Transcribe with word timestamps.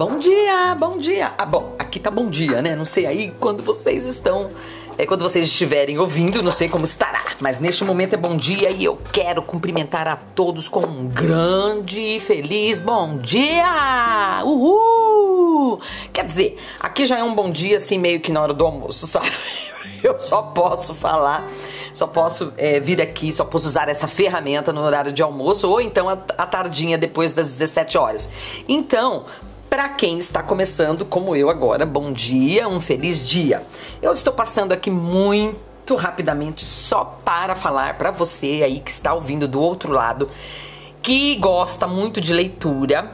Bom 0.00 0.18
dia, 0.18 0.74
bom 0.76 0.96
dia. 0.96 1.34
Ah, 1.36 1.44
bom, 1.44 1.74
aqui 1.78 2.00
tá 2.00 2.10
bom 2.10 2.30
dia, 2.30 2.62
né? 2.62 2.74
Não 2.74 2.86
sei 2.86 3.04
aí 3.04 3.34
quando 3.38 3.62
vocês 3.62 4.06
estão, 4.06 4.48
é 4.96 5.04
quando 5.04 5.20
vocês 5.20 5.44
estiverem 5.44 5.98
ouvindo, 5.98 6.42
não 6.42 6.50
sei 6.50 6.70
como 6.70 6.86
estará, 6.86 7.22
mas 7.38 7.60
neste 7.60 7.84
momento 7.84 8.14
é 8.14 8.16
bom 8.16 8.34
dia 8.34 8.70
e 8.70 8.82
eu 8.82 8.96
quero 9.12 9.42
cumprimentar 9.42 10.08
a 10.08 10.16
todos 10.16 10.68
com 10.68 10.80
um 10.80 11.06
grande 11.06 12.00
e 12.00 12.18
feliz 12.18 12.78
bom 12.78 13.18
dia. 13.18 14.42
Uhul! 14.42 15.82
Quer 16.14 16.24
dizer, 16.24 16.56
aqui 16.80 17.04
já 17.04 17.18
é 17.18 17.22
um 17.22 17.34
bom 17.34 17.50
dia 17.50 17.76
assim 17.76 17.98
meio 17.98 18.20
que 18.20 18.32
na 18.32 18.40
hora 18.40 18.54
do 18.54 18.64
almoço, 18.64 19.04
sabe? 19.06 19.30
Eu 20.02 20.18
só 20.18 20.40
posso 20.40 20.94
falar 20.94 21.46
só 21.92 22.06
posso 22.06 22.52
é, 22.56 22.78
vir 22.78 23.00
aqui, 23.00 23.32
só 23.32 23.44
posso 23.44 23.66
usar 23.66 23.88
essa 23.88 24.06
ferramenta 24.06 24.72
no 24.72 24.80
horário 24.80 25.12
de 25.12 25.22
almoço 25.22 25.68
ou 25.68 25.80
então 25.80 26.08
a, 26.08 26.12
a 26.12 26.46
tardinha 26.46 26.96
depois 26.96 27.32
das 27.32 27.48
17 27.48 27.98
horas. 27.98 28.30
Então, 28.68 29.26
para 29.70 29.88
quem 29.88 30.18
está 30.18 30.42
começando, 30.42 31.04
como 31.04 31.36
eu 31.36 31.48
agora, 31.48 31.86
bom 31.86 32.12
dia, 32.12 32.68
um 32.68 32.80
feliz 32.80 33.24
dia. 33.24 33.62
Eu 34.02 34.12
estou 34.12 34.32
passando 34.32 34.72
aqui 34.72 34.90
muito 34.90 35.94
rapidamente 35.94 36.64
só 36.64 37.04
para 37.24 37.54
falar 37.54 37.96
para 37.96 38.10
você 38.10 38.62
aí 38.64 38.80
que 38.80 38.90
está 38.90 39.14
ouvindo 39.14 39.46
do 39.46 39.60
outro 39.60 39.92
lado, 39.92 40.28
que 41.00 41.36
gosta 41.36 41.86
muito 41.86 42.20
de 42.20 42.34
leitura, 42.34 43.12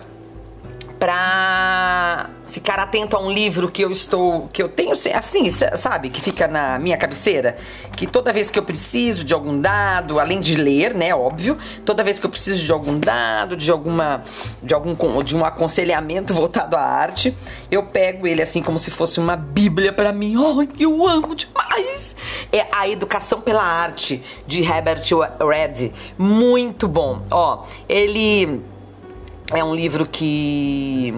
para 0.98 1.65
ficar 2.56 2.78
atento 2.78 3.15
a 3.19 3.20
um 3.20 3.30
livro 3.30 3.70
que 3.70 3.83
eu 3.83 3.91
estou 3.91 4.48
que 4.51 4.62
eu 4.62 4.69
tenho 4.69 4.92
assim 4.92 5.51
sabe 5.51 6.09
que 6.09 6.23
fica 6.23 6.48
na 6.48 6.79
minha 6.79 6.96
cabeceira? 6.96 7.59
Que 7.95 8.06
toda 8.06 8.32
vez 8.32 8.51
que 8.51 8.59
eu 8.59 8.62
preciso 8.62 9.24
de 9.24 9.34
algum 9.34 9.60
dado 9.60 10.19
além 10.19 10.41
de 10.41 10.56
ler 10.56 10.95
né 10.95 11.15
óbvio 11.15 11.59
toda 11.84 12.02
vez 12.02 12.18
que 12.18 12.24
eu 12.24 12.30
preciso 12.30 12.65
de 12.65 12.73
algum 12.73 12.98
dado 12.98 13.59
de 13.59 13.71
alguma 13.71 14.24
de 14.63 14.73
algum 14.73 14.96
de 15.23 15.37
um 15.37 15.45
aconselhamento 15.45 16.32
voltado 16.35 16.76
à 16.76 16.80
arte 16.80 17.37
eu 17.71 17.82
pego 17.82 18.26
ele 18.26 18.40
assim 18.40 18.63
como 18.63 18.79
se 18.79 18.91
fosse 18.91 19.20
uma 19.20 19.37
bíblia 19.37 19.93
para 19.93 20.10
mim. 20.10 20.38
Oh, 20.38 20.66
eu 20.80 21.07
amo 21.07 21.35
demais! 21.35 22.16
É 22.51 22.65
a 22.73 22.88
educação 22.88 23.38
pela 23.38 23.63
arte 23.63 24.23
de 24.46 24.63
Herbert 24.63 25.04
Read 25.46 25.93
muito 26.16 26.88
bom. 26.88 27.20
Ó 27.30 27.65
ele 27.87 28.63
é 29.52 29.63
um 29.63 29.74
livro 29.74 30.07
que 30.07 31.15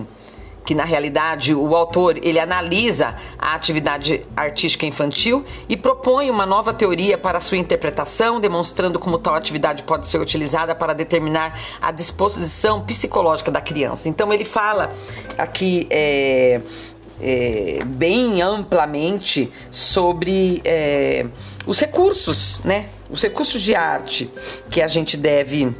que 0.68 0.74
na 0.74 0.84
realidade 0.84 1.54
o 1.54 1.74
autor 1.74 2.18
ele 2.22 2.38
analisa 2.38 3.16
a 3.38 3.54
atividade 3.54 4.22
artística 4.36 4.84
infantil 4.84 5.42
e 5.66 5.78
propõe 5.78 6.28
uma 6.28 6.44
nova 6.44 6.74
teoria 6.74 7.16
para 7.16 7.40
sua 7.40 7.56
interpretação, 7.56 8.38
demonstrando 8.38 8.98
como 8.98 9.18
tal 9.18 9.34
atividade 9.34 9.82
pode 9.82 10.06
ser 10.06 10.20
utilizada 10.20 10.74
para 10.74 10.92
determinar 10.92 11.58
a 11.80 11.90
disposição 11.90 12.84
psicológica 12.84 13.50
da 13.50 13.62
criança. 13.62 14.10
Então 14.10 14.30
ele 14.30 14.44
fala 14.44 14.92
aqui 15.38 15.86
é, 15.88 16.60
é, 17.18 17.78
bem 17.86 18.42
amplamente 18.42 19.50
sobre 19.70 20.60
é, 20.66 21.24
os 21.66 21.80
recursos, 21.80 22.60
né? 22.62 22.90
Os 23.08 23.22
recursos 23.22 23.62
de 23.62 23.74
arte 23.74 24.30
que 24.70 24.82
a 24.82 24.86
gente 24.86 25.16
deve 25.16 25.74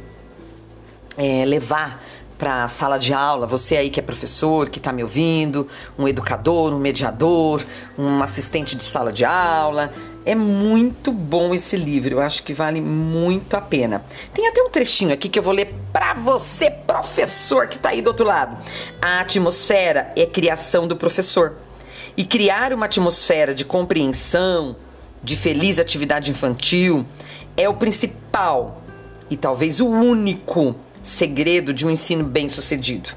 é, 1.15 1.45
levar 1.45 2.03
para 2.39 2.63
a 2.63 2.67
sala 2.69 2.97
de 2.97 3.13
aula, 3.13 3.45
você 3.45 3.75
aí 3.75 3.89
que 3.89 3.99
é 3.99 4.03
professor, 4.03 4.69
que 4.69 4.79
está 4.79 4.93
me 4.93 5.03
ouvindo, 5.03 5.67
um 5.97 6.07
educador, 6.07 6.73
um 6.73 6.79
mediador, 6.79 7.61
um 7.97 8.23
assistente 8.23 8.77
de 8.77 8.83
sala 8.83 9.11
de 9.11 9.25
aula. 9.25 9.91
É 10.25 10.33
muito 10.33 11.11
bom 11.11 11.53
esse 11.53 11.75
livro, 11.75 12.15
eu 12.15 12.21
acho 12.21 12.43
que 12.43 12.53
vale 12.53 12.79
muito 12.79 13.55
a 13.55 13.61
pena. 13.61 14.05
Tem 14.33 14.47
até 14.47 14.61
um 14.61 14.69
trechinho 14.69 15.13
aqui 15.13 15.27
que 15.27 15.37
eu 15.37 15.43
vou 15.43 15.51
ler 15.51 15.75
para 15.91 16.13
você, 16.13 16.71
professor 16.71 17.67
que 17.67 17.75
está 17.75 17.89
aí 17.89 18.01
do 18.01 18.07
outro 18.07 18.25
lado. 18.25 18.57
A 19.01 19.19
atmosfera 19.19 20.13
é 20.15 20.25
criação 20.25 20.87
do 20.87 20.95
professor. 20.95 21.57
E 22.15 22.23
criar 22.23 22.71
uma 22.71 22.85
atmosfera 22.85 23.53
de 23.53 23.65
compreensão, 23.65 24.77
de 25.21 25.35
feliz 25.35 25.77
atividade 25.77 26.31
infantil, 26.31 27.05
é 27.57 27.67
o 27.67 27.73
principal 27.73 28.81
e 29.29 29.35
talvez 29.35 29.81
o 29.81 29.87
único 29.87 30.75
segredo 31.01 31.73
de 31.73 31.85
um 31.85 31.89
ensino 31.89 32.23
bem-sucedido. 32.23 33.09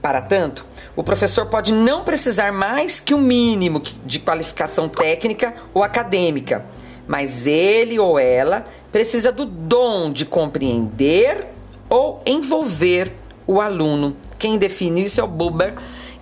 Para 0.00 0.20
tanto, 0.20 0.66
o 0.94 1.02
professor 1.02 1.46
pode 1.46 1.72
não 1.72 2.04
precisar 2.04 2.52
mais 2.52 3.00
que 3.00 3.14
o 3.14 3.16
um 3.16 3.20
mínimo 3.20 3.80
de 4.04 4.18
qualificação 4.18 4.88
técnica 4.88 5.54
ou 5.72 5.82
acadêmica, 5.82 6.66
mas 7.08 7.46
ele 7.46 7.98
ou 7.98 8.18
ela 8.18 8.66
precisa 8.92 9.32
do 9.32 9.44
dom 9.44 10.12
de 10.12 10.24
compreender 10.24 11.46
ou 11.88 12.22
envolver 12.26 13.12
o 13.46 13.60
aluno. 13.60 14.16
Quem 14.38 14.58
define 14.58 15.04
isso 15.04 15.20
é 15.20 15.24
o 15.24 15.28
Buber 15.28 15.74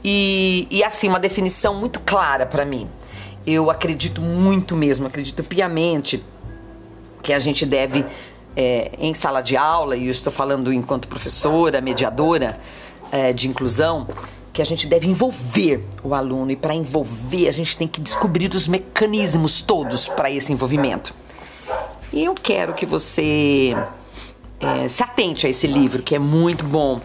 e, 0.04 0.66
e 0.70 0.82
assim, 0.82 1.08
uma 1.08 1.20
definição 1.20 1.74
muito 1.74 2.00
clara 2.00 2.46
para 2.46 2.64
mim. 2.64 2.88
Eu 3.46 3.70
acredito 3.70 4.20
muito 4.20 4.76
mesmo, 4.76 5.06
acredito 5.06 5.42
piamente 5.42 6.22
que 7.22 7.32
a 7.32 7.38
gente 7.38 7.64
deve 7.64 8.04
é, 8.56 8.92
em 8.98 9.14
sala 9.14 9.40
de 9.40 9.56
aula, 9.56 9.96
e 9.96 10.06
eu 10.06 10.10
estou 10.10 10.32
falando 10.32 10.72
enquanto 10.72 11.08
professora, 11.08 11.80
mediadora 11.80 12.60
é, 13.10 13.32
de 13.32 13.48
inclusão, 13.48 14.08
que 14.52 14.60
a 14.60 14.64
gente 14.64 14.86
deve 14.86 15.06
envolver 15.06 15.82
o 16.02 16.14
aluno 16.14 16.50
e 16.50 16.56
para 16.56 16.74
envolver 16.74 17.48
a 17.48 17.52
gente 17.52 17.76
tem 17.76 17.88
que 17.88 18.00
descobrir 18.00 18.52
os 18.54 18.68
mecanismos 18.68 19.62
todos 19.62 20.08
para 20.08 20.30
esse 20.30 20.52
envolvimento. 20.52 21.14
E 22.12 22.24
eu 22.24 22.34
quero 22.34 22.74
que 22.74 22.84
você 22.84 23.74
é, 24.60 24.88
se 24.88 25.02
atente 25.02 25.46
a 25.46 25.50
esse 25.50 25.66
livro 25.66 26.02
que 26.02 26.14
é 26.14 26.18
muito 26.18 26.64
bom 26.64 27.00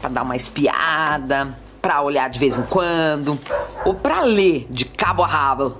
para 0.00 0.08
dar 0.08 0.22
uma 0.22 0.34
espiada, 0.34 1.56
para 1.82 2.00
olhar 2.00 2.30
de 2.30 2.38
vez 2.38 2.56
em 2.56 2.62
quando, 2.62 3.38
ou 3.84 3.94
para 3.94 4.22
ler 4.22 4.66
de 4.70 4.86
cabo 4.86 5.22
a 5.22 5.26
rabo, 5.26 5.76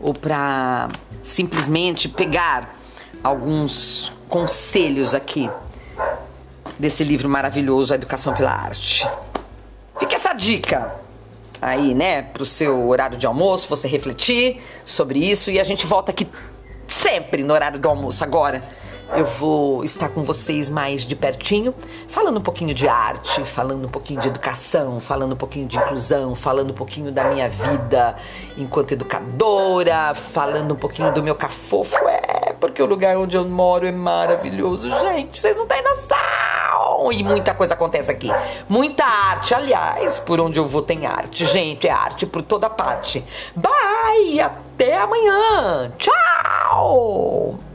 ou 0.00 0.14
para 0.14 0.88
simplesmente 1.22 2.08
pegar 2.08 2.79
alguns 3.22 4.12
conselhos 4.28 5.14
aqui 5.14 5.50
desse 6.78 7.04
livro 7.04 7.28
maravilhoso, 7.28 7.92
A 7.92 7.96
Educação 7.96 8.34
pela 8.34 8.52
Arte. 8.52 9.08
Fica 9.98 10.16
essa 10.16 10.32
dica 10.32 10.94
aí, 11.60 11.94
né, 11.94 12.22
pro 12.22 12.46
seu 12.46 12.88
horário 12.88 13.18
de 13.18 13.26
almoço, 13.26 13.68
você 13.68 13.86
refletir 13.86 14.62
sobre 14.84 15.18
isso 15.18 15.50
e 15.50 15.60
a 15.60 15.64
gente 15.64 15.86
volta 15.86 16.10
aqui 16.10 16.26
sempre 16.86 17.42
no 17.42 17.52
horário 17.52 17.78
do 17.78 17.88
almoço 17.88 18.24
agora 18.24 18.62
eu 19.14 19.24
vou 19.24 19.82
estar 19.82 20.08
com 20.08 20.22
vocês 20.22 20.68
mais 20.68 21.04
de 21.04 21.16
pertinho, 21.16 21.74
falando 22.06 22.38
um 22.38 22.42
pouquinho 22.42 22.72
de 22.72 22.86
arte, 22.86 23.44
falando 23.44 23.86
um 23.86 23.88
pouquinho 23.88 24.20
de 24.20 24.28
educação, 24.28 25.00
falando 25.00 25.32
um 25.32 25.36
pouquinho 25.36 25.66
de 25.66 25.78
inclusão, 25.78 26.34
falando 26.34 26.70
um 26.70 26.74
pouquinho 26.74 27.10
da 27.10 27.24
minha 27.24 27.48
vida 27.48 28.16
enquanto 28.56 28.92
educadora, 28.92 30.14
falando 30.14 30.74
um 30.74 30.76
pouquinho 30.76 31.12
do 31.12 31.22
meu 31.24 31.34
cafofo. 31.34 31.96
É, 32.08 32.19
porque 32.60 32.82
o 32.82 32.86
lugar 32.86 33.16
onde 33.16 33.36
eu 33.36 33.44
moro 33.44 33.86
é 33.86 33.92
maravilhoso, 33.92 34.90
gente. 35.00 35.38
Vocês 35.38 35.56
não 35.56 35.66
têm 35.66 35.82
noção! 35.82 37.10
E 37.12 37.24
muita 37.24 37.54
coisa 37.54 37.74
acontece 37.74 38.12
aqui. 38.12 38.28
Muita 38.68 39.04
arte, 39.04 39.54
aliás, 39.54 40.18
por 40.18 40.38
onde 40.38 40.58
eu 40.58 40.68
vou 40.68 40.82
tem 40.82 41.06
arte, 41.06 41.46
gente. 41.46 41.88
É 41.88 41.90
arte 41.90 42.26
por 42.26 42.42
toda 42.42 42.68
parte. 42.68 43.24
Bye! 43.56 44.40
Até 44.40 44.98
amanhã! 44.98 45.90
Tchau! 45.96 47.69